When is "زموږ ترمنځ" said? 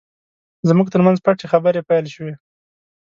0.69-1.17